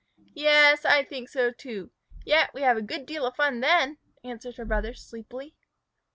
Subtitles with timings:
[0.33, 1.91] "Yes, I think so, too,
[2.25, 5.53] yet we have a great deal of fun then," answered her brother, sleepily.